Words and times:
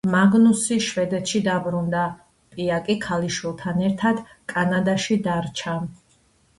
მაგნუსი 0.13 0.77
შვედეთში 0.85 1.41
დაბრუნდა, 1.49 2.07
პია 2.55 2.81
კი 2.89 2.97
ქალიშვილთან 3.07 3.87
ერთად 3.93 4.27
კანადაში 4.57 5.23
დარჩა. 5.31 5.81